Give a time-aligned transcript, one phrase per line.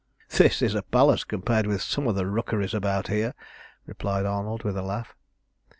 [0.29, 3.35] "This is a palace compared with some of the rookeries about here,"
[3.85, 5.15] replied Arnold, with a laugh.